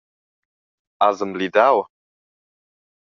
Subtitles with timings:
[1.07, 1.85] Has emblidau?